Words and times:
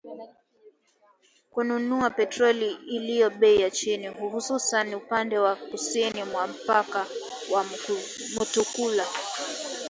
kununua 1.51 2.09
petroli 2.09 2.71
iliyo 2.71 3.29
bei 3.29 3.61
ya 3.61 3.69
chini, 3.71 4.07
hususan 4.07 4.93
upande 4.93 5.39
wa 5.39 5.55
kusini 5.55 6.23
mwa 6.23 6.47
mpaka 6.47 7.05
wa 7.51 7.65
Mutukula 8.35 9.05